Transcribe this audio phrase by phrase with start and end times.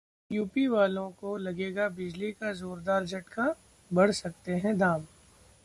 [0.31, 3.55] UP वालों को लगेगा बिजली का जोरदार झटका?
[3.93, 5.05] बढ़ सकते हैं दाम